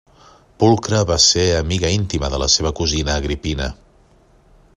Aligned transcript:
Pulcra 0.61 1.01
va 1.11 1.17
ser 1.25 1.45
amiga 1.57 1.93
íntima 1.99 2.31
de 2.35 2.41
la 2.45 2.49
seva 2.57 2.73
cosina 2.81 3.19
Agripina. 3.21 3.73